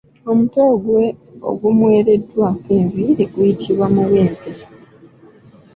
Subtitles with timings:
[0.29, 0.61] Omutwe
[1.51, 4.51] ogumwereddwako enviiri guyitibwa muwempe.